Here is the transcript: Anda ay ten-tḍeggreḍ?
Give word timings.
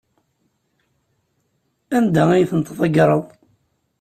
Anda 1.97 2.23
ay 2.31 2.47
ten-tḍeggreḍ? 2.51 3.23